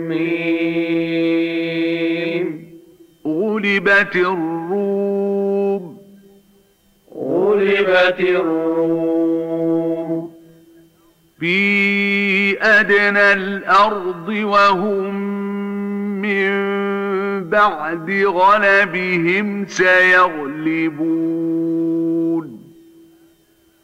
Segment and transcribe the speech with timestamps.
[0.10, 2.48] ميم.
[3.28, 4.47] غلبت الروم
[8.20, 9.88] الروم
[11.40, 15.16] في أدنى الأرض وهم
[16.22, 16.50] من
[17.50, 21.08] بعد غلبهم سيغلبون.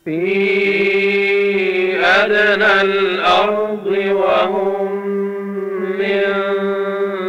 [0.05, 0.45] في
[2.05, 5.07] أدنى الأرض وهم
[5.97, 6.23] من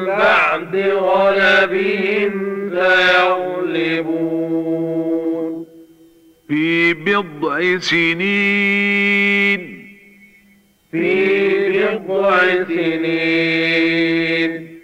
[0.06, 2.32] بعد غلبهم
[2.74, 4.43] سيغلبون.
[6.94, 9.60] بضع سنين.
[10.92, 12.38] في بضع
[12.68, 14.78] سنين.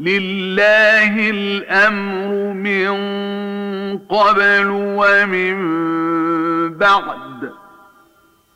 [0.00, 2.92] لله الأمر من
[3.98, 5.58] قبل ومن
[6.78, 7.50] بعد.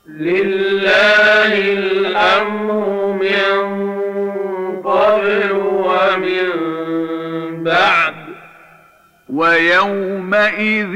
[0.07, 3.91] لله الأمر من
[4.81, 6.49] قبل ومن
[7.63, 8.16] بعد.
[9.37, 10.95] ويومئذ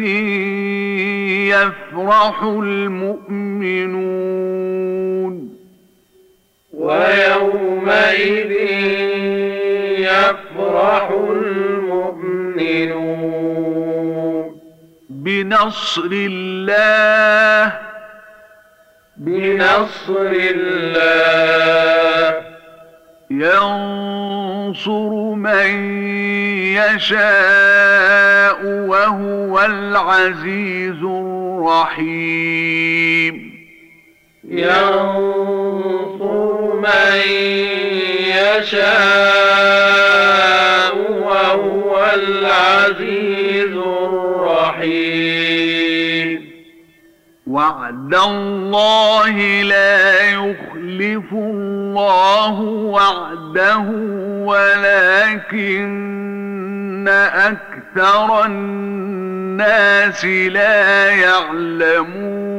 [1.50, 3.34] يفرح المؤمنون.
[6.74, 8.52] ويومئذ
[10.00, 12.12] يفرح المؤمنون.
[15.10, 17.74] بنصر الله.
[19.18, 22.42] بنصر الله.
[23.32, 24.51] ينصر
[25.36, 25.96] من
[26.74, 32.52] يشاء وهو العزيز الرحيم.
[34.48, 35.76] ينصر
[36.76, 37.22] من
[38.28, 38.92] يشاء
[41.22, 45.12] وهو العزيز الرحيم.
[47.48, 50.71] وعد الله لا يخلف
[51.34, 53.86] الله وعده
[55.52, 56.22] ولكن
[57.08, 62.52] أكثر الناس لا يعلمون.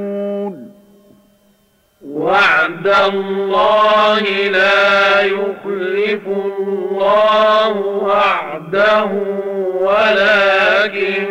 [2.08, 9.10] وعد الله لا يخلف الله وعده
[9.80, 11.26] ولكن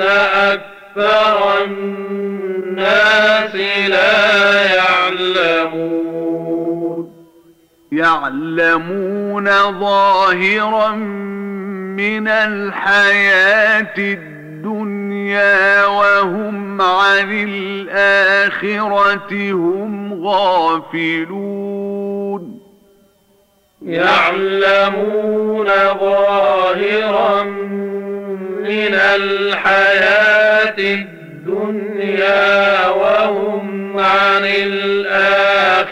[0.00, 2.41] أكثر الناس
[3.88, 6.22] لا يعلمون.
[7.92, 9.46] يعلمون
[9.80, 10.90] ظاهرا
[11.96, 21.82] من الحياة الدنيا وهم عن الآخرة هم غافلون.
[23.82, 25.66] يعلمون
[26.00, 27.42] ظاهرا
[28.62, 31.21] من الحياة الدنيا
[32.90, 35.82] وهم عن الآخرة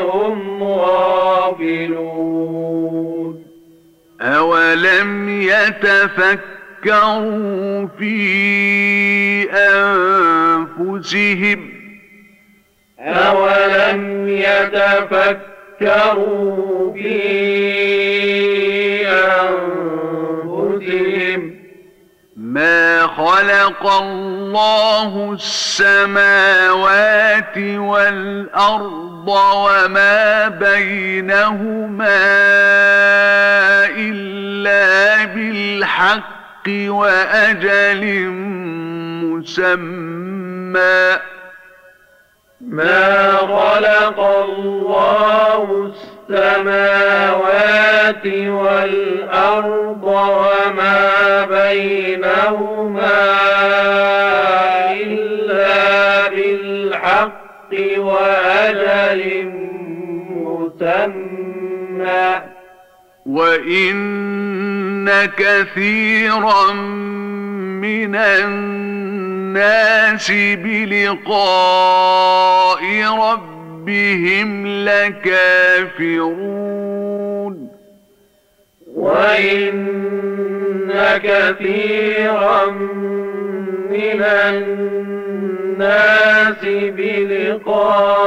[0.00, 2.18] هم غافلون.
[4.20, 6.38] أولم يتفكروا
[7.98, 9.50] في
[10.78, 11.78] أنفسهم؟
[13.00, 15.58] أولم يتفكروا
[16.92, 17.77] في
[23.38, 25.32] خلق الله
[26.12, 26.78] السماوات
[27.58, 32.18] والأرض وما بينهما
[33.96, 38.26] إلا بالحق وأجل
[39.24, 41.18] مسمى.
[42.60, 46.17] ما خلق الله السماوات
[48.48, 53.24] والأرض وما بينهما
[54.90, 59.52] إلا بالحق وأجل
[60.30, 62.42] مسمى.
[63.26, 66.72] وإن كثيرا
[67.82, 70.30] من الناس
[70.64, 71.38] بلقاء
[73.04, 73.57] ربهم
[74.86, 76.48] لكافرون
[78.94, 79.98] وإن
[81.16, 82.66] كثيرا
[83.90, 85.88] من الناس
[86.96, 88.18] بلقاء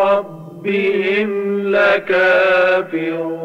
[0.00, 1.30] ربهم
[1.72, 3.44] لكافرون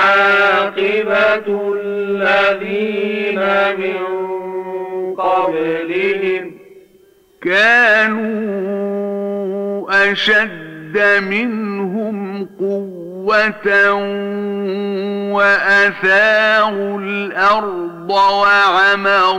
[2.61, 3.39] الذين
[3.79, 3.97] من
[5.15, 6.51] قبلهم
[7.41, 8.51] كانوا
[10.11, 13.93] أشد منهم قوة
[15.33, 19.31] وأثاروا الأرض وعمروها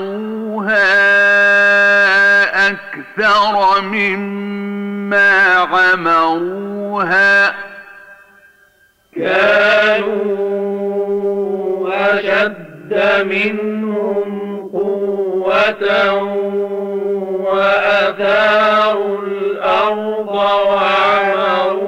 [2.71, 7.55] أكثر مما عمروها
[9.17, 10.43] كانوا
[11.95, 12.72] أشد
[13.25, 14.33] منهم
[14.73, 16.13] قوة
[17.43, 20.29] وأثاروا الأرض
[20.67, 21.83] وعمروها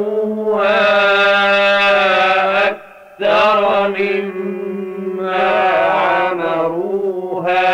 [2.69, 5.49] أكثر مما
[5.95, 7.69] عمروها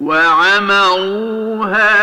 [0.00, 1.94] وعمروها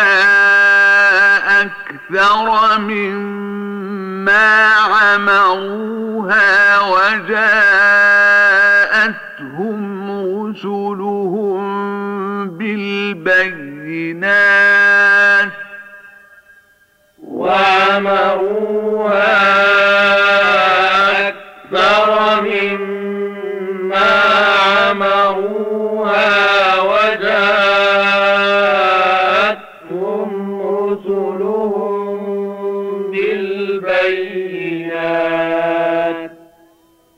[1.62, 6.65] أكثر مما عمروها
[14.16, 15.52] بالبينات
[17.24, 19.36] وعمروها
[21.28, 24.12] أكثر مما
[24.90, 26.36] عمروها
[26.92, 27.42] وجاءتهم
[30.62, 32.18] رسلهم
[33.12, 34.56] بالبينات.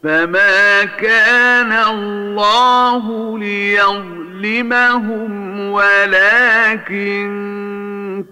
[0.03, 3.03] فما كان الله
[3.39, 5.46] ليظلمهم
[5.77, 7.27] ولكن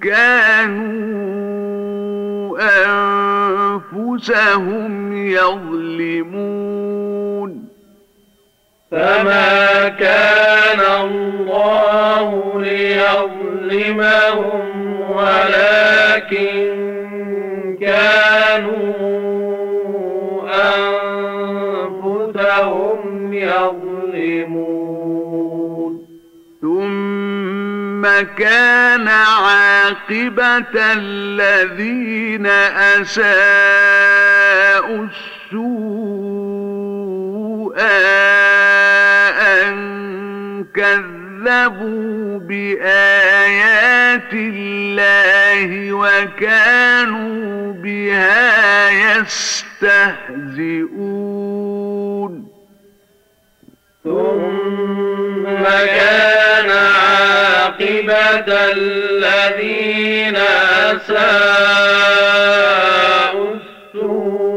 [0.01, 1.35] كانوا
[3.93, 6.45] أنفسهم يظلمون.
[8.91, 14.15] فما كان الله ليظلمهم
[15.11, 16.65] ولكن
[17.81, 18.95] كانوا
[22.15, 24.74] أنفسهم يظلمون.
[28.15, 32.45] ثم كان عاقبة الذين
[33.01, 33.35] أساءوا
[35.51, 35.65] السوء
[39.41, 39.75] أن
[40.75, 50.15] كذبوا بآيات الله وكانوا بها يستهزئون.
[54.03, 57.44] ثم كان عاقبة
[58.49, 60.35] الذين
[60.95, 61.15] أساءوا
[63.55, 64.55] السوء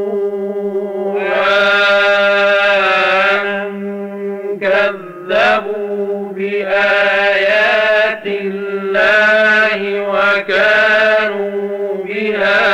[4.61, 12.67] كذبوا بآيات الله وكانوا بها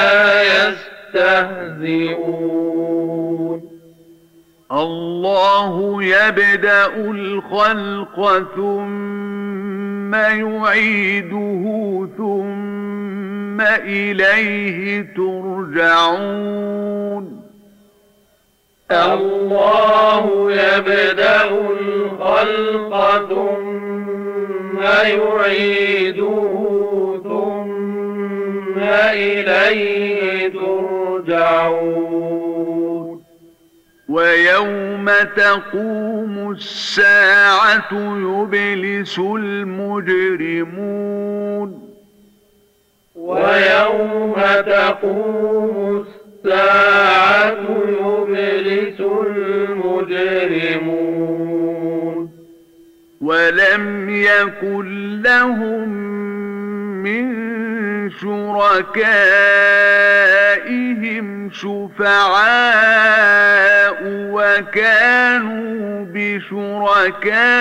[1.14, 1.64] يستهزئون.
[4.73, 8.19] الله يبدأ الخلق
[10.05, 11.65] ثم يعيده
[12.17, 16.65] ثم إليه ترجعون
[18.91, 21.44] الله يبدأ
[21.81, 22.93] الخلق
[23.29, 26.53] ثم يعيده
[27.25, 28.79] ثم
[29.13, 32.44] إليه ترجعون
[34.15, 40.71] ويوم تقوم الساعة يبلس المجرمون.
[43.15, 44.35] ويوم
[44.67, 46.06] تقوم
[46.44, 50.85] الساعة يبلس المجرمون.
[53.21, 55.89] ولم يكن لهم
[57.03, 57.54] من
[58.21, 59.51] شركائهم
[61.51, 63.15] شفعاء
[64.05, 67.55] وكانوا بشركائهم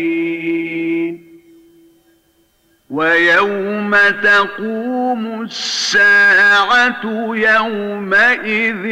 [2.91, 7.05] ويوم تقوم الساعة
[7.35, 8.87] يومئذ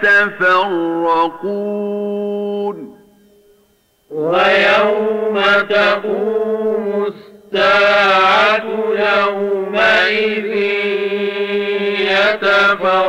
[0.00, 0.98] يتفرقون.
[4.10, 8.66] ويوم تقوم الساعة
[8.98, 10.46] يومئذ
[12.00, 13.08] يتفرقون.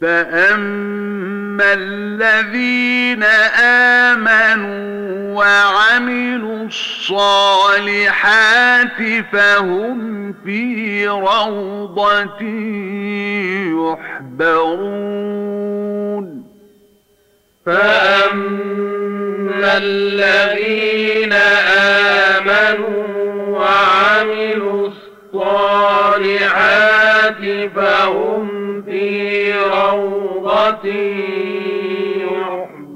[0.00, 3.22] فأما الذين
[4.12, 4.90] آمنوا
[5.36, 8.08] وعملوا الصالحات
[9.32, 12.40] فهم في روضة
[14.30, 15.70] يحبرون
[17.66, 19.10] فأما
[19.76, 21.09] الذين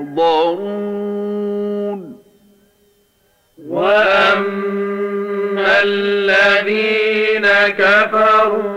[0.07, 2.16] محضرون.
[3.77, 8.73] وأما الذين كفروا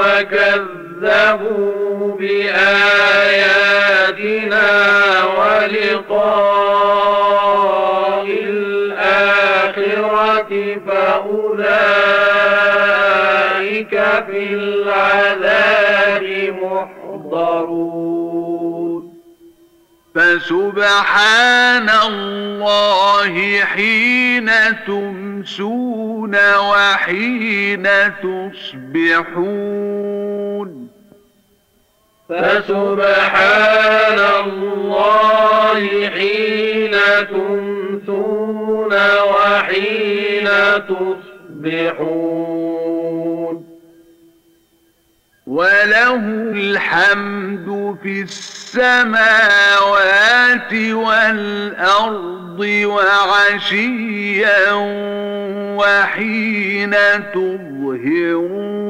[0.00, 1.72] وكذبوا
[2.18, 3.54] بآياتنا
[5.38, 6.64] ولقاء
[8.44, 10.00] الآخرة
[10.86, 12.43] فأولئك
[20.14, 24.50] فسبحان الله حين
[24.86, 27.88] تمسون وحين
[29.02, 30.88] تصبحون.
[32.28, 36.94] فسبحان الله حين
[37.30, 40.48] تمسون وحين
[41.58, 42.54] تصبحون.
[45.46, 46.16] وله
[46.54, 49.52] الحمد في السماوات
[50.92, 54.72] والأرض وعشيا
[55.76, 56.94] وحين
[57.34, 58.84] تظهرون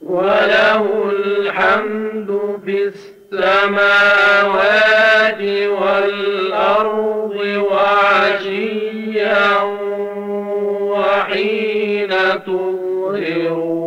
[0.00, 2.92] وله الحمد في
[3.34, 4.12] السماوات
[5.80, 7.36] والأرض
[7.70, 9.62] وعشيا
[10.80, 12.10] وحين
[12.46, 13.83] تظهرون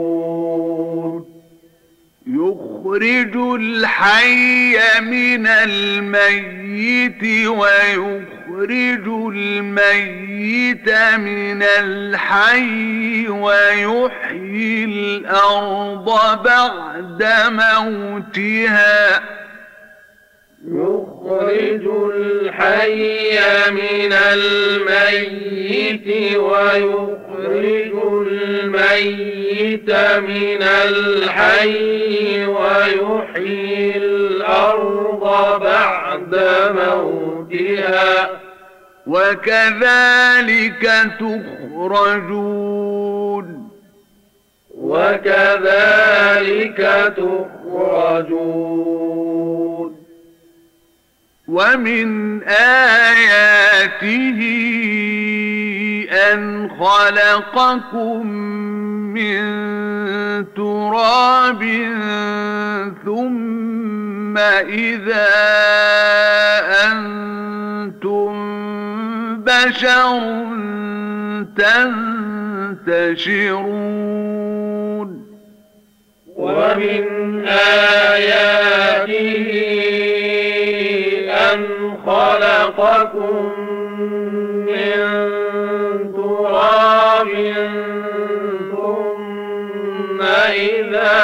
[2.87, 19.21] يخرج الحي من الميت ويخرج الميت من الحي ويحيي الأرض بعد موتها.
[20.71, 23.39] يخرج الحي
[23.71, 26.07] من الميت
[26.37, 27.93] ويخرج
[28.27, 35.23] الميت من الحي ويحيي الأرض
[35.63, 36.35] بعد
[36.75, 38.29] موتها.
[39.07, 40.83] وكذلك
[41.19, 42.67] تخرجون.
[44.77, 46.79] وكذلك
[47.17, 48.97] تخرجون.
[51.47, 54.39] ومن آياته
[56.11, 58.27] أن خلقكم
[59.13, 59.43] من
[60.55, 61.63] تراب
[63.05, 65.27] ثم إذا
[66.91, 68.33] أنتم
[69.43, 70.21] بشر
[73.57, 75.27] تنتشرون
[76.35, 78.57] ومن آياته
[81.53, 81.61] أن
[82.05, 83.51] خلقكم
[84.67, 84.97] من
[86.15, 87.31] تراب
[88.71, 90.21] ثم
[90.53, 91.17] إذا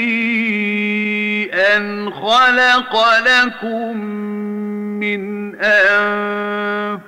[1.53, 3.95] أن خلق لكم
[5.05, 5.55] من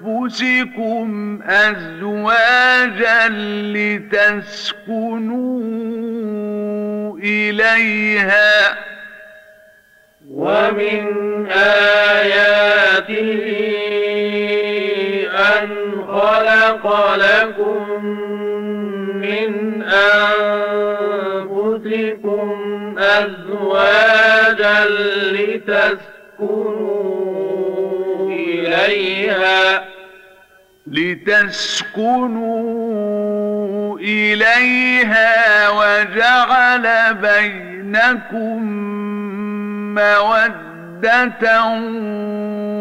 [0.07, 3.27] أنفسكم أزواجا
[4.77, 8.77] لتسكنوا إليها
[10.31, 11.05] ومن
[11.51, 13.33] آياته
[15.29, 15.69] أن
[16.07, 18.05] خلق لكم
[19.15, 19.83] من
[21.33, 22.47] أنفسكم
[22.99, 24.85] أزواجا
[25.31, 26.07] لتسكنوا
[28.47, 29.85] إليها.
[30.87, 32.37] لتسكنوا
[33.99, 38.63] إليها وجعل بينكم
[39.95, 41.71] مودة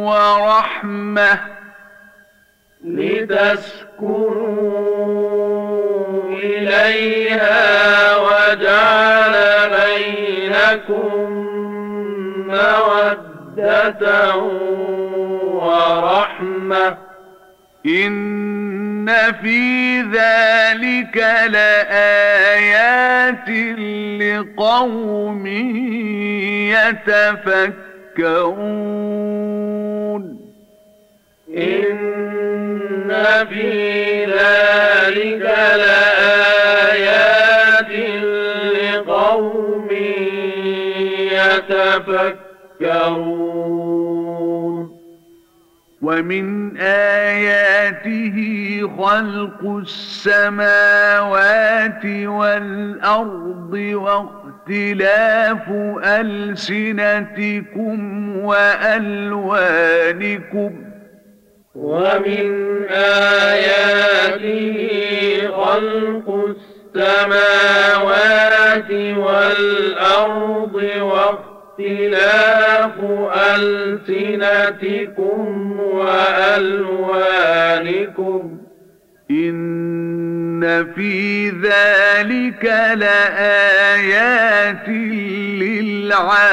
[0.06, 1.38] ورحمة.
[2.84, 4.36] لتسكنوا
[6.42, 9.34] إليها وجعل
[9.70, 11.26] بينكم
[12.48, 14.34] مودة
[15.56, 16.96] ورحمة
[17.86, 19.08] إن
[19.42, 21.16] في ذلك
[21.50, 23.48] لآيات
[24.20, 25.46] لقوم
[28.16, 30.40] يتفكرون.
[31.56, 33.10] إن
[33.48, 35.42] في ذلك
[35.76, 37.90] لآيات
[38.82, 39.88] لقوم
[41.32, 43.35] يتفكرون.
[46.16, 48.36] ومن آياته
[48.98, 49.60] خلق
[50.26, 51.24] السماوات
[52.26, 55.68] والأرض واختلاف
[56.04, 57.98] ألسنتكم
[58.38, 59.90] وألوانكم
[61.74, 64.76] ومن آياته
[65.56, 66.54] خلق
[66.96, 71.45] السماوات والأرض واختلاف
[73.54, 78.58] ألسنتكم وألوانكم.
[79.30, 82.64] إن في ذلك
[82.96, 84.88] لآيات
[85.58, 86.46] للعالمين.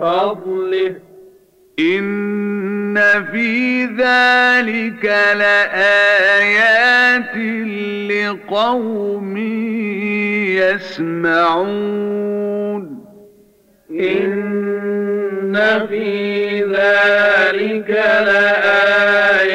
[0.00, 0.94] فضله.
[1.78, 2.98] إن
[3.32, 5.04] في ذلك
[5.38, 6.56] لآيات
[8.10, 9.36] لقوم
[10.56, 11.96] يسمعون.
[13.90, 15.56] إن
[15.88, 19.45] في ذلك لآيات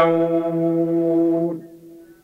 [0.00, 1.70] يسمعون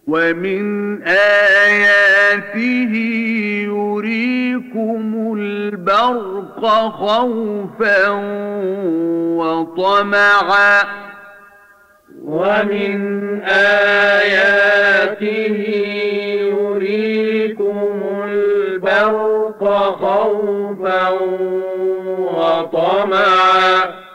[0.08, 2.92] ومن آياته
[3.66, 8.08] يريكم البرق خوفا
[9.36, 10.82] وطمعا.
[12.24, 14.76] ومن آياته
[16.40, 17.76] يريكم
[18.24, 19.62] البرق
[20.00, 21.08] خوفا
[22.18, 24.05] وطمعا.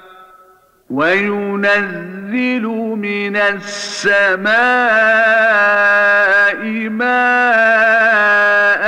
[0.92, 2.66] وينزل
[3.08, 4.52] من السماء
[6.90, 8.84] ماء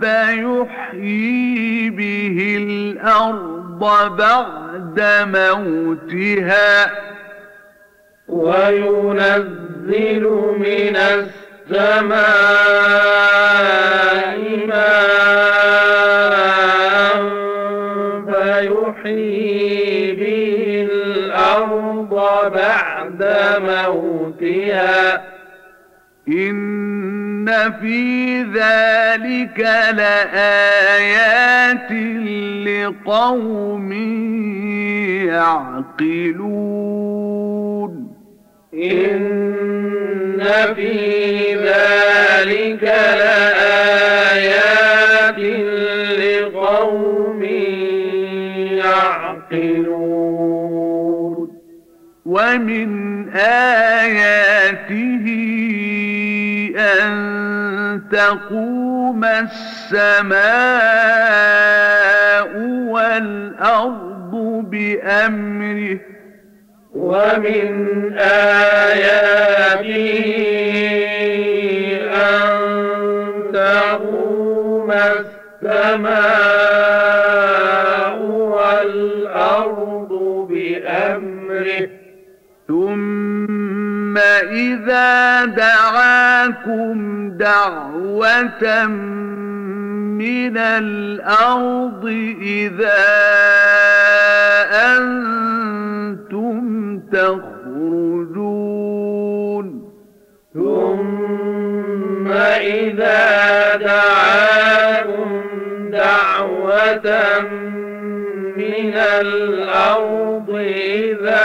[0.00, 3.82] فيحيي به الأرض
[4.16, 4.98] بعد
[5.36, 6.92] موتها.
[8.28, 10.24] وينزل
[10.58, 12.14] من السماء
[14.66, 15.14] ماء
[18.30, 19.33] فيحيي
[23.18, 25.22] بعد موتها
[26.28, 29.58] إن في ذلك
[29.96, 31.90] لآيات
[32.66, 33.92] لقوم
[35.26, 36.54] يعقلون.
[38.74, 40.42] إن
[40.74, 44.18] في ذلك لآيات
[46.18, 47.42] لقوم
[48.72, 50.13] يعقلون.
[52.34, 55.26] ومن آياته
[56.76, 57.10] أن
[58.12, 60.34] تقوم السماء
[62.90, 64.32] والأرض
[64.70, 65.98] بأمره.
[66.94, 67.68] ومن
[68.18, 69.84] آياته
[72.14, 72.50] أن
[73.52, 74.90] تقوم
[75.62, 76.24] السماء
[78.26, 80.12] والأرض الأرض
[80.50, 82.03] بأمره.
[84.14, 84.20] ثم
[84.52, 88.86] إذا دعاكم دعوة
[90.22, 92.04] من الأرض
[92.42, 93.04] إذا
[94.96, 96.64] أنتم
[97.12, 98.44] تخرجون.
[100.54, 102.28] ثم
[102.62, 105.42] إذا دعاكم
[105.90, 107.08] دعوة
[108.56, 111.44] من الأرض إذا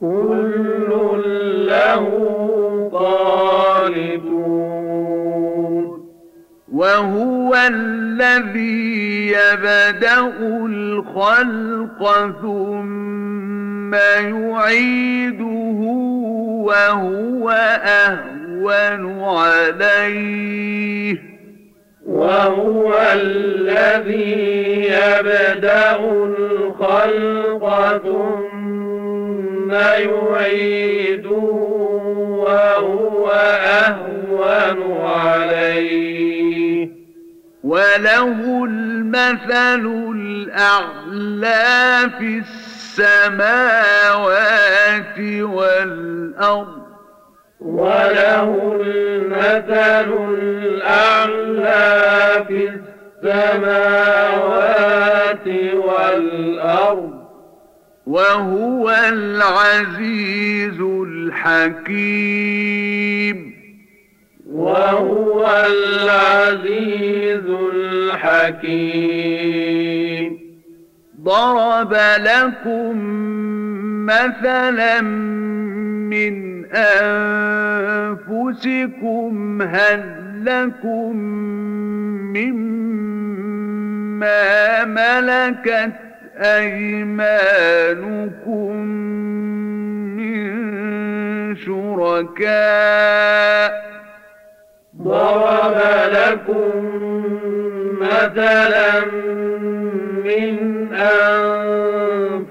[0.00, 0.90] كل
[1.68, 2.04] له
[2.92, 4.35] قانتون
[6.76, 10.32] وهو الذي يبدأ
[10.66, 12.00] الخلق
[12.42, 15.80] ثم يعيده
[16.66, 17.50] وهو
[17.84, 21.16] أهون عليه.
[22.06, 27.66] وهو الذي يبدأ الخلق
[28.04, 31.32] ثم يعيده
[32.46, 33.28] وهو
[33.64, 36.65] أهون عليه.
[37.66, 42.42] وله المثل الأعلى في
[42.98, 43.98] السماوات
[45.40, 46.86] والأرض.
[47.60, 51.84] وله المثل الأعلى
[52.48, 52.70] في
[53.24, 54.16] السماوات
[55.74, 57.12] والأرض.
[58.06, 62.36] وهو العزيز الحكيم
[64.56, 69.26] وهو العزيز الحكيم.
[71.22, 72.96] ضرب لكم
[74.06, 75.00] مثلا
[76.10, 76.64] من
[78.26, 81.16] أنفسكم هل لكم
[82.36, 83.74] مما
[84.84, 85.92] ملكت
[86.36, 87.66] أيمانكم
[90.16, 90.46] من
[91.56, 92.46] شركاء
[95.02, 95.76] ضرب
[96.12, 96.70] لكم
[98.00, 99.00] مثلا
[100.24, 100.56] من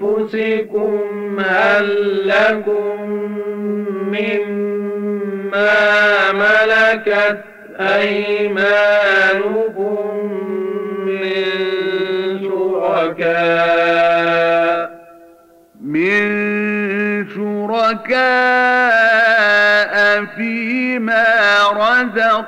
[0.02, 2.96] أنفسكم هل لكم
[4.12, 5.72] مما
[6.32, 7.40] ملكت
[7.80, 9.26] أيمانكم
[11.06, 11.44] من
[12.40, 13.86] شركاء؟
[15.80, 16.26] من
[17.28, 19.05] شركاء
[20.24, 21.24] فيما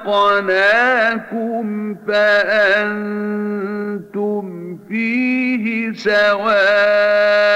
[0.08, 0.86] رزقناكم
[2.08, 3.58] فأنتم
[4.88, 7.48] فيه سواء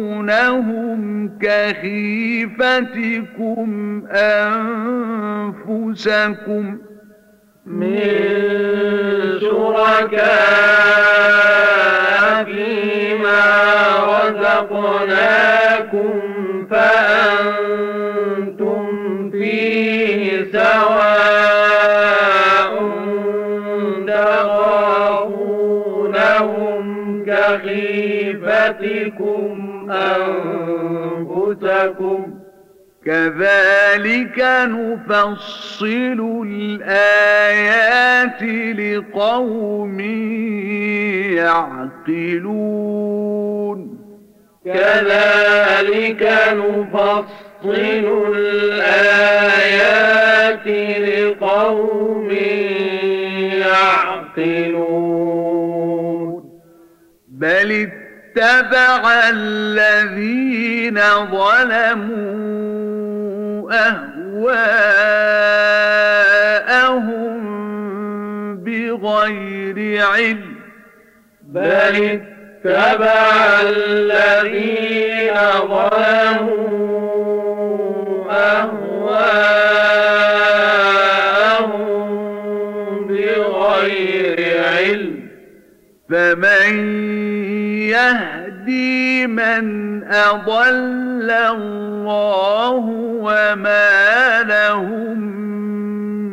[0.00, 2.90] تخافونهم كخيفتكم
[5.70, 6.78] أنفسكم
[7.66, 8.00] من
[10.70, 13.44] شركاء فيما
[14.30, 15.40] رزقناكم
[18.00, 21.10] فأنتم فيه سواء
[26.20, 29.10] تخافونهم كخيفتكم
[31.10, 32.34] أنفسكم
[33.04, 38.42] كذلك نفصل الآيات
[38.78, 40.00] لقوم
[42.60, 43.99] يعقلون
[44.74, 47.74] كذلك نفصل
[48.34, 49.46] الآيات
[51.08, 52.30] لقوم
[54.40, 55.00] يعقلون.
[57.28, 59.02] بل اتبع
[59.34, 60.98] الذين
[61.30, 62.50] ظلموا
[63.72, 64.20] أهواءهم
[68.64, 70.54] بغير علم.
[71.42, 72.20] بل
[73.60, 76.70] الذين ظلموا
[78.30, 79.00] أهواءهم
[83.08, 84.38] بغير
[84.76, 85.28] علم.
[86.10, 86.70] فمن
[87.88, 89.64] يهدي من
[90.04, 92.84] أضل الله
[93.20, 95.18] وما لهم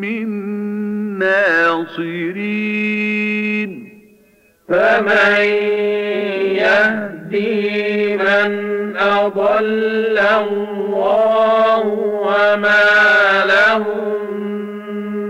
[0.02, 0.28] من
[1.20, 2.68] ناصرين.
[4.70, 5.97] فمن
[6.68, 11.80] يهدي من أضل الله
[12.28, 14.42] وما لهم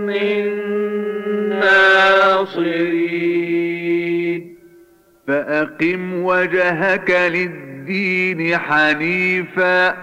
[0.06, 0.44] من
[1.48, 2.98] ناصرين.
[5.28, 9.96] فأقم وجهك للدين حنيفا.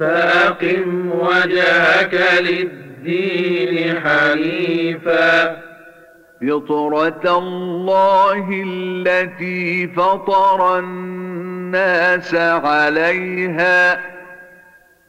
[0.00, 5.73] فأقم وجهك للدين حنيفا.
[6.42, 14.00] فطرة الله التي فطر الناس عليها.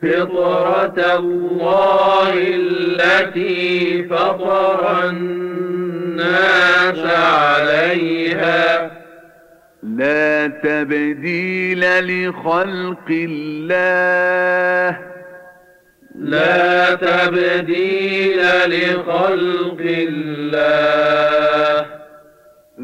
[0.01, 8.91] فطرة الله التي فطر الناس عليها.
[9.83, 15.14] لا تبديل لخلق الله.
[16.19, 21.86] لا تبديل لخلق الله.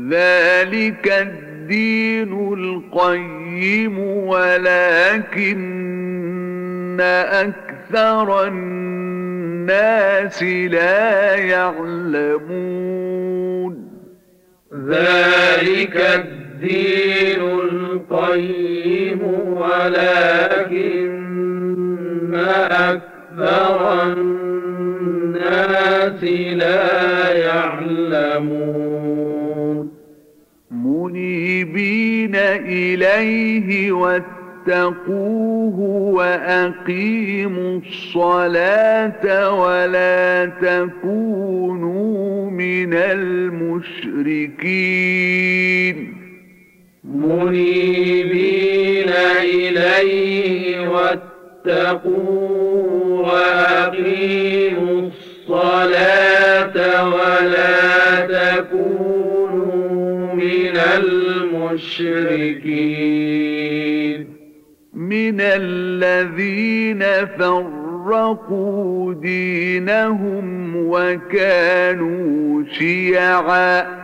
[0.09, 5.61] ذلك الدين القيم ولكن
[7.01, 12.81] أكثر الناس لا يعلمون.
[14.89, 19.21] ذلك الدين القيم
[19.57, 21.11] ولكن
[22.35, 23.20] أكثر
[25.31, 26.23] الناس
[26.57, 28.71] لا يعلمون
[30.71, 35.79] منيبين إليه واتقوه
[36.13, 42.93] وأقيموا الصلاة ولا تكونوا من
[44.81, 46.13] المشركين
[47.03, 49.09] منيبين
[49.43, 52.70] إليه واتقوا
[53.31, 55.09] وأقيموا
[55.47, 56.75] الصلاة
[57.07, 62.11] ولا تكونوا من المشركين.
[64.93, 67.03] من الذين
[67.39, 74.01] فرقوا دينهم وكانوا شيعاً.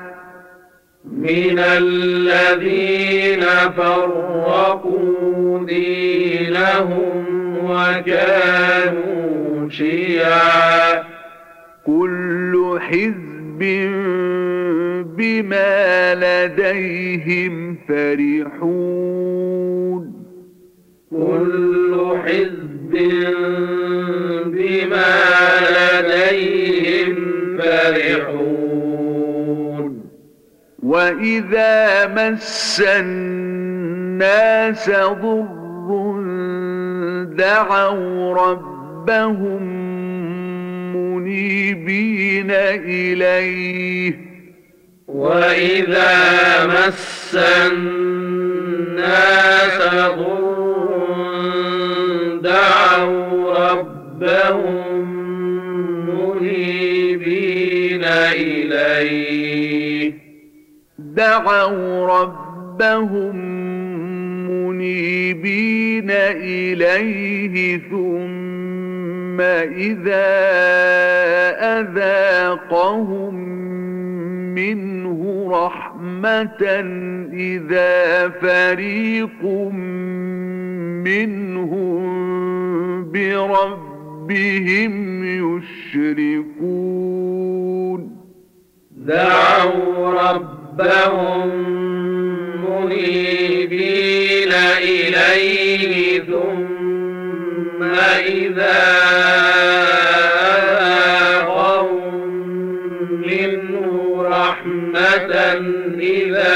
[1.11, 3.41] من الذين
[3.77, 11.03] فرقوا دينهم وكانوا شيعا.
[11.85, 13.59] كل حزب
[15.17, 20.03] بما لديهم فرحون.
[21.09, 22.93] كل حزب
[24.45, 25.15] بما
[25.77, 27.15] لديهم
[27.57, 28.47] فرحون.
[30.83, 35.66] وإذا مس الناس ضر
[37.35, 39.63] دعوا ربهم
[40.95, 44.27] منيبين إليه.
[45.07, 47.35] وإذا مس
[47.71, 48.97] الناس
[50.17, 50.67] ضر
[52.41, 55.07] دعوا ربهم
[56.09, 60.13] منيبين إليه.
[60.99, 63.76] دعوا ربهم
[64.77, 70.27] منيبين إليه ثم إذا
[71.79, 73.35] أذاقهم
[74.55, 76.63] منه رحمة
[77.33, 79.43] إذا فريق
[81.03, 82.01] منهم
[83.11, 84.93] بربهم
[86.03, 86.97] يشركون.
[88.91, 91.51] دعوا ربهم
[92.69, 94.53] منيبين
[94.83, 97.83] إليه ثم
[98.27, 99.07] إذا
[103.27, 105.33] منه رحمة
[105.99, 106.55] إذا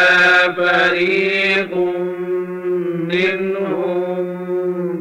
[0.57, 1.73] فريق
[3.07, 4.23] منهم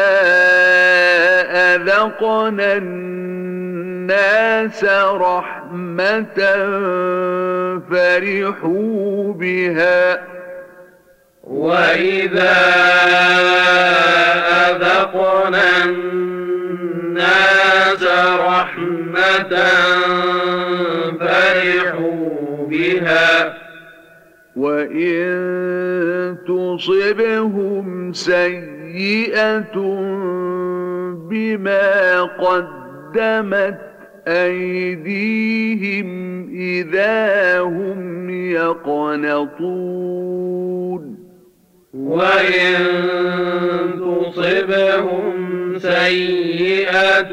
[1.75, 6.39] أذقنا الناس رحمة
[7.91, 10.27] فرحوا بها.
[11.45, 12.57] وإذا
[14.71, 18.03] أذقنا الناس
[18.41, 18.86] رحمة
[21.21, 23.57] فرحوا بها.
[24.57, 25.27] وإن
[26.49, 29.77] تصبهم سيئة
[31.31, 33.79] بما قدمت
[34.29, 36.07] أيديهم
[36.55, 39.97] إذا هم يقنطون.
[41.95, 42.75] وإن
[44.01, 47.33] تصبهم سيئة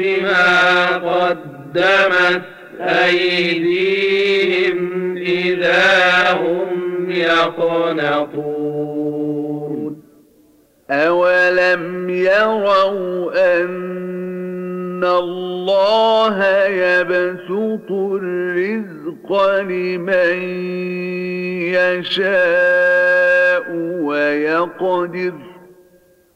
[0.00, 2.42] بما قدمت
[2.80, 4.78] أيديهم
[5.16, 8.70] إذا هم يقنطون.
[10.90, 20.42] أولم يروا أن الله يبسط الرزق لمن
[21.74, 23.66] يشاء
[24.00, 25.49] ويقدر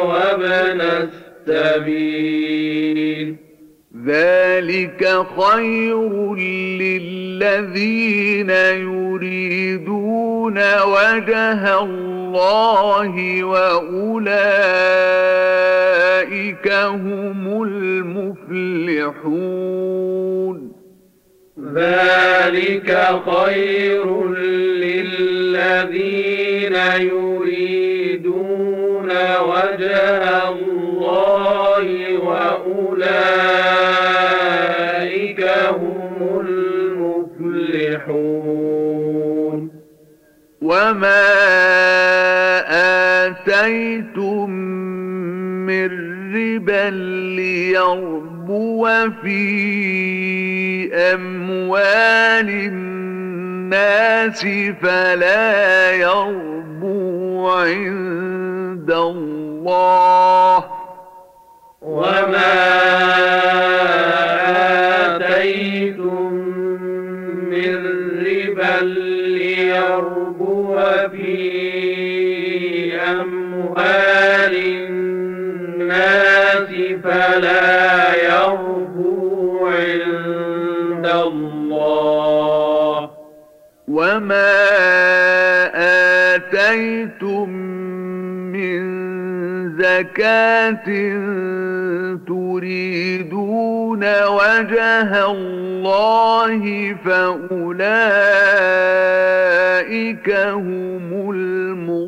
[0.08, 1.21] وابن السبيل.
[4.06, 5.02] ذلك
[5.40, 14.32] خير للذين يريدون وجه الله وأولئك
[16.72, 19.22] هم المفلحون.
[21.76, 22.90] ذلك
[23.26, 24.28] خير
[24.84, 29.10] للذين يريدون
[29.42, 30.50] وجه
[32.18, 33.42] وأولئك
[35.70, 36.40] هم
[37.42, 38.52] المفلحون.
[40.62, 41.32] وما
[43.28, 44.50] آتيتم
[45.66, 46.90] من ربا
[47.36, 48.88] ليربو
[49.24, 49.42] في
[50.96, 54.46] أموال الناس
[54.82, 60.81] فلا يربو عند الله
[61.82, 62.54] وما
[65.18, 66.34] آتيتم
[67.50, 67.76] من
[68.22, 70.78] ربا ليربو
[71.12, 71.40] في
[73.00, 76.70] أموال الناس
[77.04, 83.10] فلا يربو عند الله.
[83.88, 84.54] وما
[86.36, 87.50] آتيتم
[88.54, 88.82] من
[89.78, 90.88] زكاة
[92.28, 97.88] تريدون وجه الله فأولئك
[100.30, 102.02] هم المضعفون.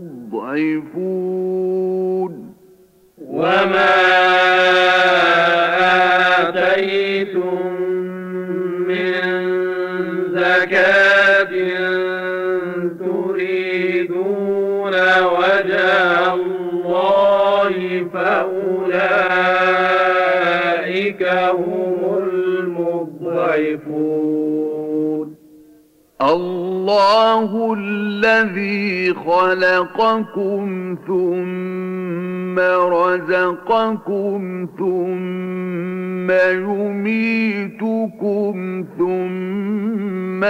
[26.84, 32.60] الله الذي خلقكم ثم
[32.96, 36.32] رزقكم ثم
[36.72, 38.56] يميتكم
[38.98, 40.44] ثم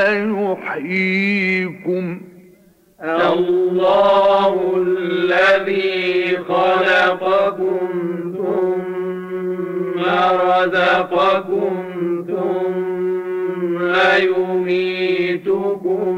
[0.44, 2.06] يحييكم.
[3.04, 7.80] الله الذي خلقكم
[8.38, 10.00] ثم
[10.50, 11.74] رزقكم
[12.28, 12.83] ثم
[14.18, 16.16] يميتكم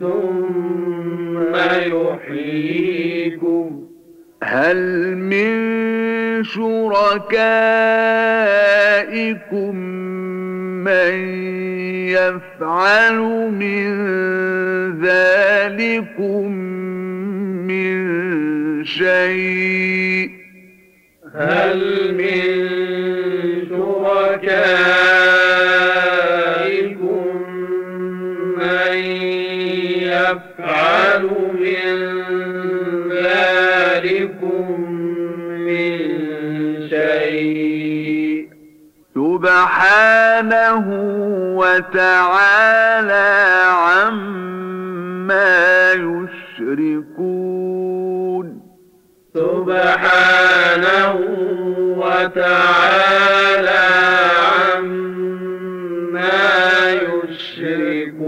[0.00, 1.54] ثم
[1.96, 3.84] يحييكم.
[4.42, 5.78] هل من
[6.44, 7.58] شركائكم
[10.84, 11.14] من
[12.08, 13.18] يفعل
[13.50, 13.88] من
[15.02, 16.52] ذلكم
[17.66, 17.98] من
[18.84, 20.30] شيء؟
[21.34, 22.57] هل من
[39.78, 40.86] سبحانه
[41.54, 43.30] وتعالى
[43.86, 45.52] عما
[46.58, 47.66] يشركون.
[49.34, 51.14] سبحانه
[51.96, 53.86] وتعالى
[54.68, 55.28] عما
[56.92, 58.18] يشركون.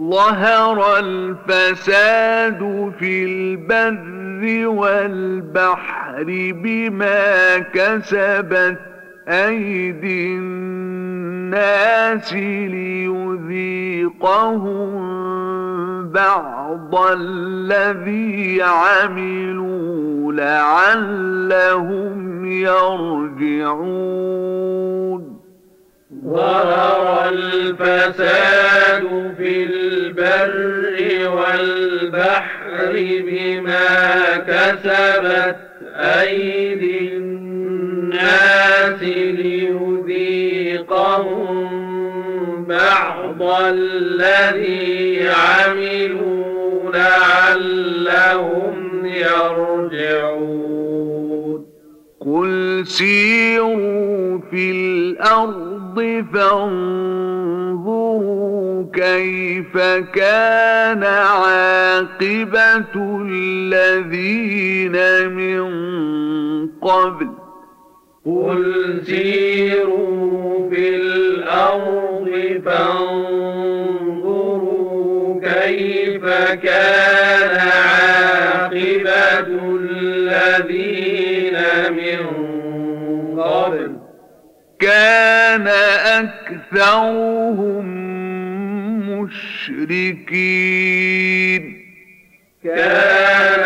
[0.00, 2.60] ظهر الفساد
[2.98, 6.24] في البر والبحر
[6.62, 8.97] بما كسبت
[9.28, 13.08] أيدي الناس ليذيقهم
[16.12, 23.78] بعض الذي عملوا لعلهم يرجعون.
[26.24, 32.92] ظهر الفساد في البر والبحر
[33.26, 35.56] بما كسبت
[35.96, 37.38] أيدي الناس
[40.08, 41.68] ليذيقهم
[42.64, 50.78] بعض الذي عملوا لعلهم يرجعون.
[52.20, 57.58] قل سيروا في الأرض فانظروا
[58.92, 59.76] كيف
[60.14, 62.94] كان عاقبة
[63.30, 64.96] الذين
[65.32, 65.68] من
[66.80, 67.28] قبل.
[68.28, 72.28] قل سيروا في الأرض
[72.64, 74.20] فانظروا
[75.40, 76.24] كيف
[76.62, 79.48] كان عاقبة
[79.80, 81.58] الذين
[81.92, 82.20] من
[83.40, 83.92] قبل
[84.80, 85.66] كان
[86.24, 87.86] أكثرهم
[89.88, 91.62] مشركين.
[92.64, 93.64] كان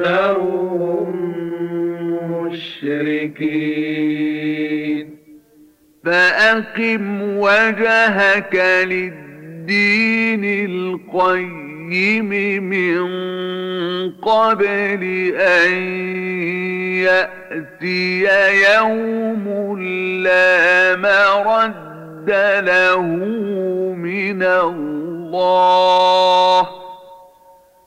[0.00, 0.99] أكثرهم
[2.50, 4.40] مشركين
[6.04, 12.24] فأقم وجهك للدين القيم
[12.64, 13.00] من
[14.12, 15.02] قبل
[15.36, 15.72] أن
[17.02, 18.26] يأتي
[18.74, 19.44] يوم
[20.22, 22.30] لا مرد
[22.66, 23.02] له
[23.96, 25.80] من الله.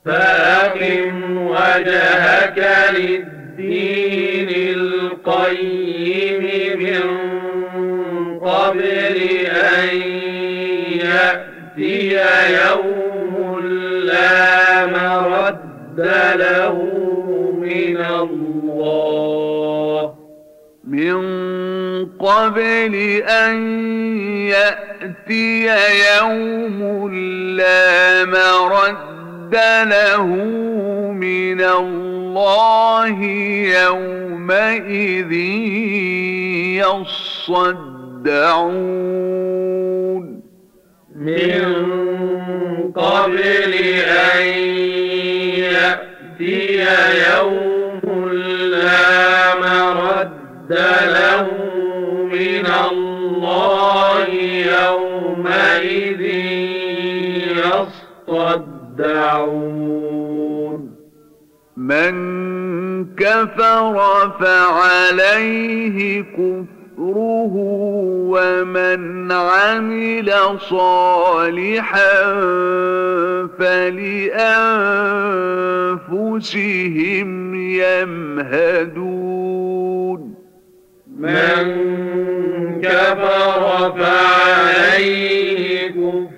[0.06, 2.60] فأقم وجهك
[2.94, 3.33] للدين
[5.30, 6.44] القيم
[6.80, 7.04] من
[8.40, 9.98] قبل أن
[11.02, 12.20] يأتي
[12.54, 13.60] يوم
[14.04, 16.00] لا مرد
[16.36, 16.76] له
[17.62, 20.14] من الله.
[20.88, 21.44] من
[22.06, 22.96] قبل
[23.28, 23.56] أن
[24.50, 25.66] يأتي
[26.20, 27.10] يوم
[27.58, 29.13] لا مرد
[29.54, 30.26] له
[31.14, 33.18] من الله
[33.84, 35.32] يومئذ
[38.24, 40.24] يصدعون
[41.16, 41.64] من
[42.96, 43.74] قبل
[44.34, 44.44] أن
[45.58, 46.86] يأتي
[47.32, 48.30] يوم
[48.72, 50.72] لا مرد
[51.20, 51.48] له
[52.34, 54.28] من الله
[54.82, 56.03] يومئذ
[59.00, 60.94] يصدعون
[61.78, 62.16] من
[63.16, 63.96] كفر
[64.40, 67.54] فعليه كفره
[68.30, 70.34] ومن عمل
[70.70, 72.24] صالحا
[73.60, 74.54] فلأنفسهم
[77.56, 79.14] يمهدون.
[81.20, 81.66] من
[82.82, 86.33] كفر فعليه كفره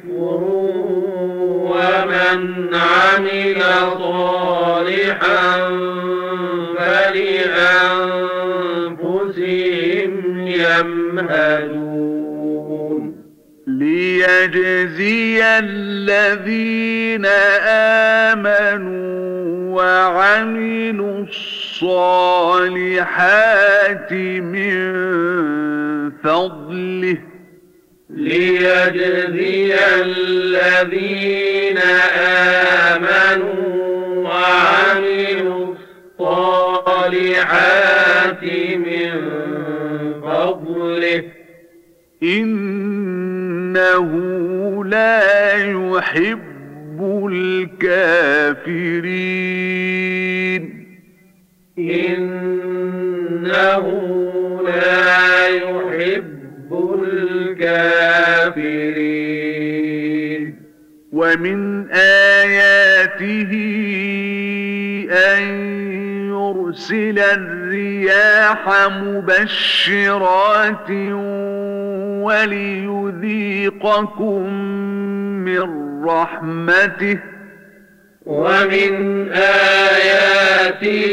[2.33, 3.61] ومن عمل
[3.99, 5.69] صالحا
[9.15, 11.95] فلأنفسهم يمهدون
[13.67, 17.25] ليجزي الذين
[18.35, 19.05] آمنوا
[19.75, 22.51] وعملوا الصالحات
[24.41, 24.75] من
[26.23, 27.17] فضله
[28.15, 31.77] ليجزي الذين
[32.87, 33.65] آمنوا
[34.23, 35.75] وعملوا
[37.05, 38.43] الصالحات
[38.75, 39.11] من
[40.21, 41.23] فضله.
[42.23, 44.09] إنه
[44.85, 46.99] لا يحب
[47.31, 48.25] الكافرين.
[51.79, 52.25] إنه
[54.65, 55.04] لا
[61.35, 63.51] ومن آياته
[65.11, 65.43] أن
[66.31, 70.89] يرسل الرياح مبشرات
[72.23, 74.43] وليذيقكم
[75.45, 75.63] من
[76.05, 77.19] رحمته.
[78.25, 78.93] ومن
[79.33, 81.05] آياته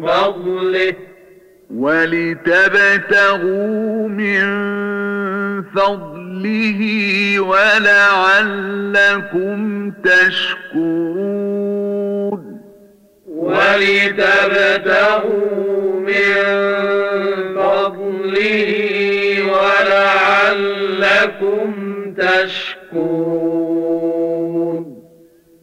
[0.08, 0.94] فضله.
[1.76, 3.38] ولتبتغوا
[4.08, 4.44] من
[5.64, 6.80] فضله
[7.40, 8.82] ولعلكم
[9.92, 11.68] تشكرون.
[13.48, 15.30] ولتبتغوا
[16.00, 16.34] من
[17.56, 18.72] فضله
[19.54, 20.94] ولعلكم
[22.18, 23.58] تشكرون.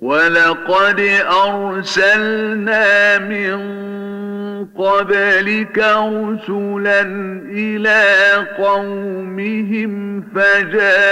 [0.01, 1.01] ولقد
[1.47, 3.57] أرسلنا من
[4.78, 7.01] قبلك رسلا
[7.51, 8.03] إلى
[8.59, 11.05] قومهم فجاءوهم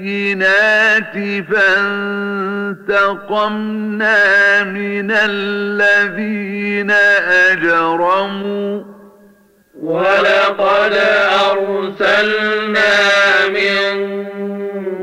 [0.00, 1.14] بالبينات
[2.88, 3.04] فانتقمنا
[4.64, 6.90] من الذين
[7.50, 8.82] أجرموا
[9.82, 10.98] ولقد
[11.50, 12.98] أرسلنا
[13.48, 14.26] من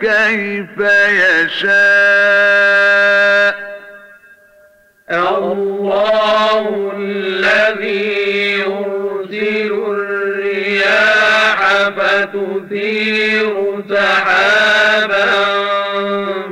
[0.00, 0.76] كيف
[1.50, 2.50] يشاء.
[5.10, 6.64] الله
[6.96, 8.49] الذي
[12.32, 15.26] فتثير سحابا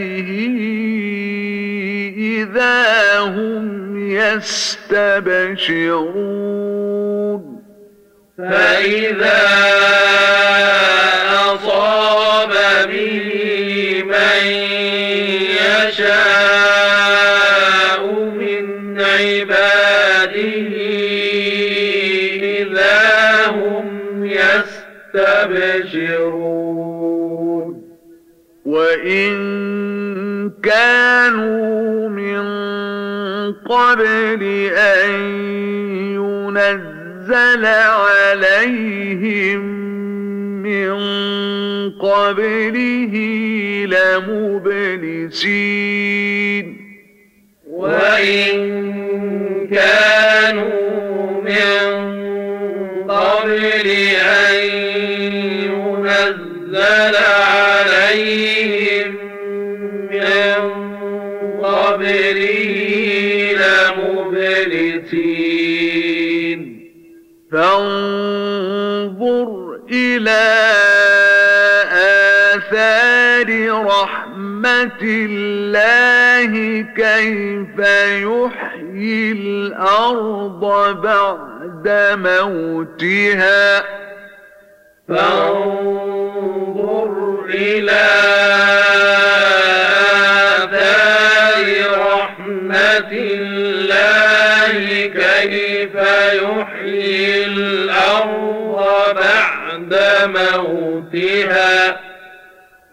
[2.16, 3.66] إذا هم
[4.10, 5.22] يستبشرون.
[8.38, 9.42] فإذا
[11.54, 12.52] أصاب
[12.88, 14.44] به من
[15.62, 16.12] يشاء
[18.40, 18.64] من
[19.00, 20.32] عباده
[22.60, 23.86] إذا هم
[25.14, 25.32] يستبشرون.
[29.02, 32.42] وإن كانوا من
[33.52, 34.42] قبل
[34.76, 35.10] أن
[36.14, 39.60] ينزل عليهم
[40.62, 40.92] من
[41.90, 43.14] قبله
[45.32, 46.66] لمبلسين
[47.70, 48.52] وإن
[49.72, 50.81] كانوا
[67.52, 69.48] فانظر
[69.92, 70.44] إلى
[72.54, 73.48] آثار
[73.86, 76.52] رحمة الله
[76.96, 77.78] كيف
[78.24, 80.62] يحيي الأرض
[81.02, 81.86] بعد
[82.18, 83.82] موتها.
[85.08, 87.10] فانظر
[87.54, 88.04] إلى
[90.56, 91.66] آثار
[91.98, 94.51] رحمة الله
[95.06, 95.94] كيف
[96.32, 99.92] يحيي الأرض بعد
[100.24, 102.00] موتها؟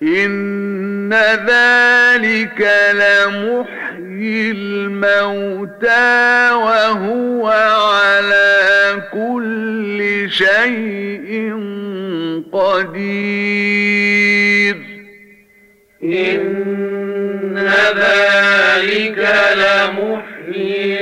[0.03, 1.13] إن
[1.47, 2.59] ذلك
[2.93, 11.53] لمحيي الموتى وهو على كل شيء
[12.53, 14.09] قدير.
[16.03, 19.19] إن ذلك
[19.55, 20.99] لمحيي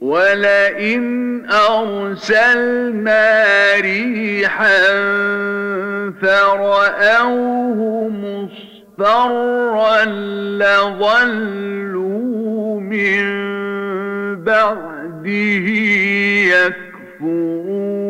[0.00, 3.44] ولئن أرسلنا
[3.80, 4.78] ريحا
[6.22, 10.04] فرأوه مصفرا
[10.60, 12.00] لظلوا
[12.80, 13.24] من
[14.44, 15.66] بعده
[16.52, 18.01] يكفرون.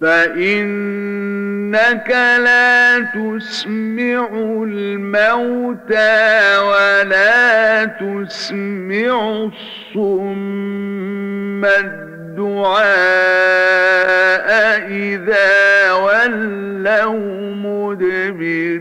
[0.00, 2.10] فإنك
[2.44, 4.28] لا تسمع
[4.64, 9.14] الموتى ولا تسمع
[9.50, 12.78] الصم الدعاء
[14.88, 18.78] إذا ولوا مدبرين.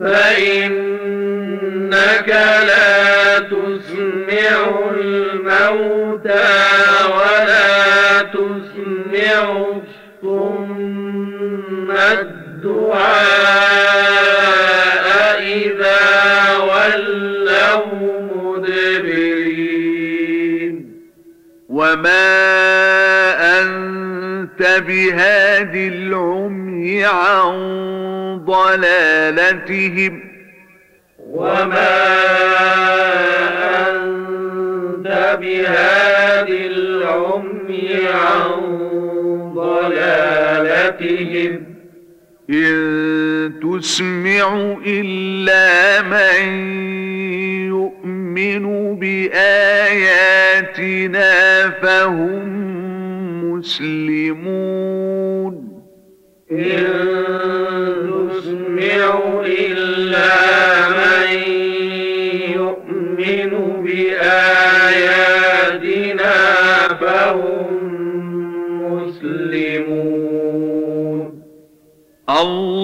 [0.00, 2.28] فإنك
[2.68, 4.56] لا تسمع
[4.96, 6.48] الموتى
[7.16, 7.61] ولا
[10.22, 13.02] الصم الدعاء
[15.42, 16.02] إذا
[16.58, 19.52] ولوا مدبرين.
[21.68, 22.32] وما
[23.60, 27.52] أنت بهاد العمي عن
[28.44, 30.14] ضلالتهم.
[31.18, 31.98] وما
[33.88, 35.08] أنت
[35.40, 38.81] بهاد العمي عن
[39.62, 41.52] ضلالتهم.
[42.50, 46.42] إن تسمع إلا من
[47.66, 48.64] يؤمن
[48.98, 49.70] بآياتنا
[51.70, 52.48] فهم
[53.52, 55.54] مسلمون.
[56.52, 57.11] إن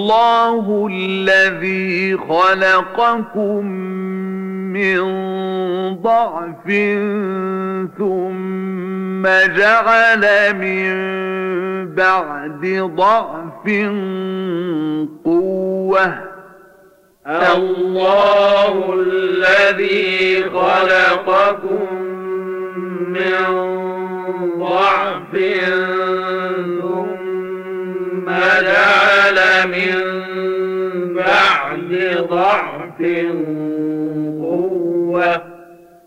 [0.09, 3.65] الله الذي خلقكم
[4.73, 4.99] من
[6.01, 6.65] ضعف
[7.97, 9.23] ثم
[9.57, 10.23] جعل
[10.55, 10.89] من
[11.95, 13.65] بعد ضعف
[15.25, 16.17] قوة.
[17.27, 21.87] الله الذي خلقكم
[23.09, 23.45] من
[24.59, 25.33] ضعف
[26.81, 27.08] ثم
[28.61, 29.95] جعل من
[31.13, 31.91] بعد
[32.29, 32.99] ضعف
[34.41, 35.41] قوة.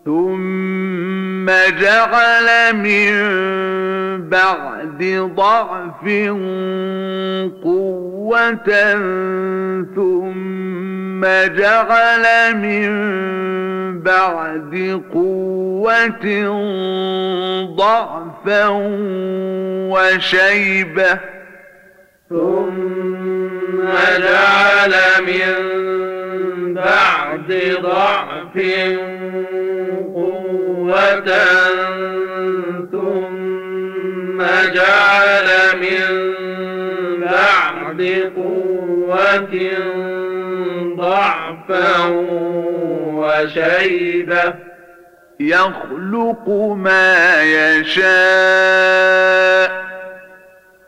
[0.05, 1.45] ثم
[1.81, 3.13] جعل من
[4.29, 6.05] بعد ضعف
[7.63, 8.69] قوة.
[9.95, 11.25] ثم
[11.55, 12.89] جعل من
[14.01, 16.25] بعد قوة
[17.77, 18.67] ضعفا
[19.91, 21.19] وشيبة.
[22.33, 23.77] ثم
[24.19, 24.93] جعل
[25.27, 25.53] من
[26.73, 27.49] بعد
[27.81, 28.55] ضعف
[30.13, 31.29] قوة
[32.91, 34.39] ثم
[34.73, 35.47] جعل
[35.81, 36.09] من
[37.21, 38.01] بعد
[38.35, 39.55] قوة
[40.97, 41.93] ضعفا
[43.13, 44.53] وشيبة.
[45.39, 48.73] يخلق ما يشاء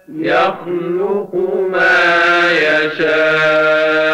[0.09, 1.35] يخلق
[1.71, 4.05] ما يشاء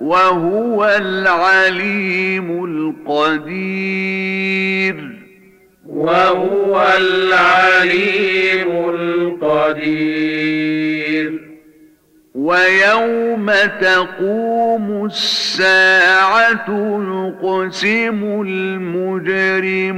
[0.00, 2.64] وهو العليم
[3.08, 4.14] القدير.
[5.86, 10.43] وهو العليم القدير.
[12.34, 16.66] ويوم تقوم الساعة
[17.42, 19.88] يقسم المجرمون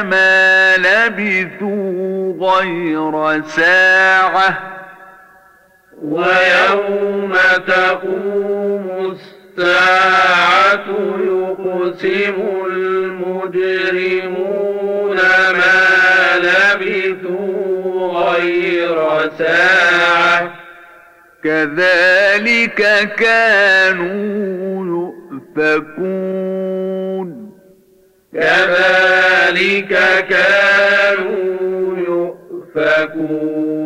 [0.00, 4.58] ما لبثوا غير ساعة.
[6.02, 7.32] ويوم
[7.66, 9.16] تقوم
[9.58, 10.86] الساعة
[11.20, 13.86] يقسم المجرمون
[15.52, 15.86] ما
[16.38, 17.48] لبثوا
[18.12, 18.96] غير
[19.38, 20.55] ساعة.
[21.46, 22.80] كذلك
[23.18, 24.86] كانوا
[25.56, 27.28] يؤفكون.
[28.34, 29.92] كذلك
[30.28, 31.96] كانوا
[32.76, 33.76] يؤفكون.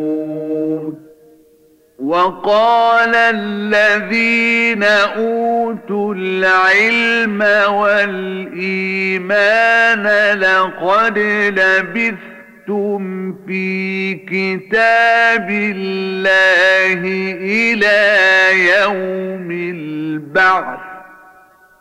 [1.99, 7.41] وقال الذين أوتوا العلم
[7.73, 9.27] والإيمان
[10.39, 11.17] لقد
[12.71, 17.01] لبثتم في كتاب الله
[17.41, 17.99] إلى
[18.79, 20.79] يوم البعث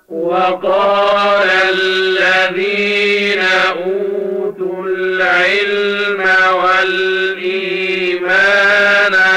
[0.08, 3.38] وقال الذين
[3.70, 6.20] أوتوا العلم
[6.64, 7.92] والإيمان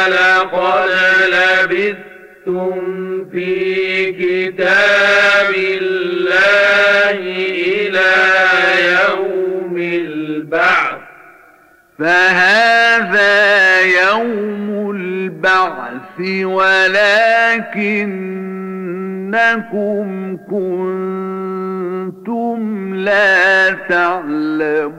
[0.09, 0.89] لقد
[1.33, 2.71] لبثتم
[3.31, 7.17] في كتاب الله
[7.49, 8.32] إلى
[12.03, 17.57] فهذا يوم البعث ولكنكم
[20.51, 22.59] كنتم
[22.95, 24.93] لا تعلمون.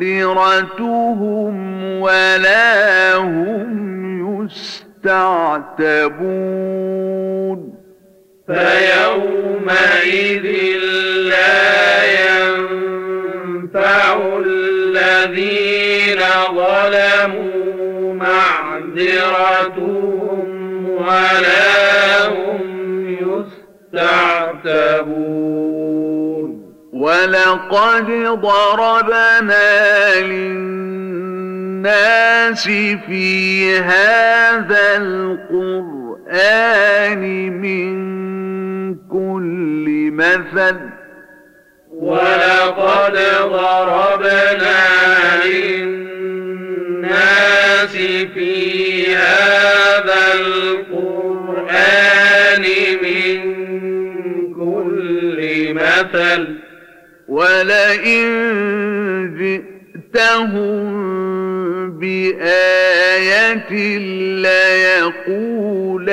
[0.00, 1.54] معذرتهم
[2.00, 3.70] ولا هم
[4.44, 5.76] يستعتبون.
[8.46, 10.46] فيومئذ
[11.16, 11.64] لا
[12.20, 14.04] ينفع
[14.46, 16.20] الذين
[16.54, 17.85] ظلموا
[18.96, 22.60] معذرتهم ولا هم
[23.92, 24.96] يستعتبون.
[26.92, 28.06] ولقد
[28.40, 31.54] ضربنا للناس
[33.06, 36.42] في هذا القرآن
[37.60, 37.96] من
[38.94, 40.76] كل مثل.
[41.92, 44.86] ولقد ضربنا
[45.44, 45.96] للناس
[48.34, 48.55] في
[49.16, 51.84] هذا القرآن
[53.02, 53.38] من
[54.54, 55.38] كل
[55.74, 56.42] مثل
[57.28, 58.26] ولئن
[59.38, 60.86] جئتهم
[61.98, 63.70] بآية
[65.26, 66.06] ليقولن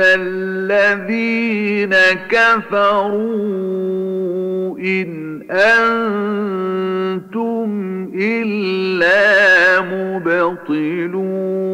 [0.00, 1.94] الذين
[2.30, 4.23] كفروا
[4.78, 6.64] إن أنتم
[8.20, 9.80] إلا
[10.60, 11.64] مبطلون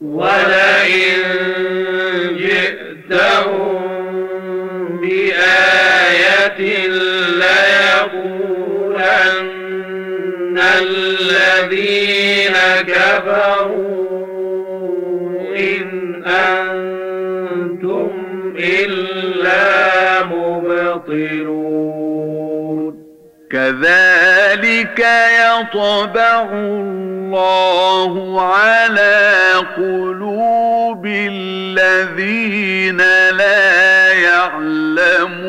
[0.00, 1.22] ولئن
[2.36, 3.82] جئتهم
[5.32, 6.86] آية
[8.22, 9.38] ليقولن
[10.80, 12.56] الذين
[12.86, 14.11] كفروا
[20.94, 23.02] مبطلون
[23.50, 25.06] كذلك
[25.44, 32.96] يطبع الله على قلوب الذين
[33.30, 35.42] لا يعلمون.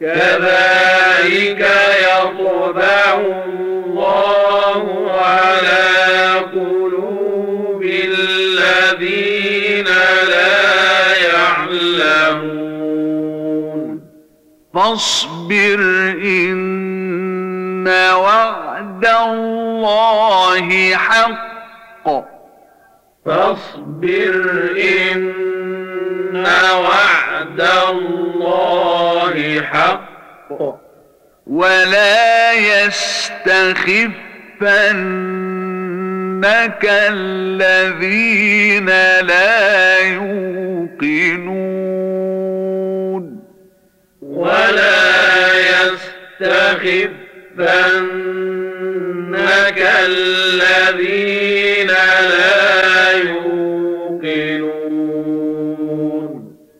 [0.00, 1.66] كذلك
[2.08, 5.84] يطبع الله على
[6.52, 9.43] قلوب الذين
[14.74, 15.80] فاصبر
[16.24, 22.06] إن وعد الله حق.
[23.26, 24.34] فاصبر
[24.76, 25.32] إن
[26.74, 27.60] وعد
[27.90, 30.04] الله حق.
[31.46, 34.14] ولا يستخفنك
[36.84, 38.86] الذين
[39.20, 41.54] لا يوقنون.
[44.44, 47.10] ولا يستخفنك
[50.08, 53.03] الذين لا